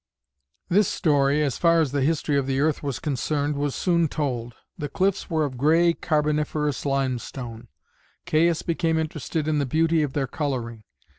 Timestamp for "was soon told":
3.55-4.55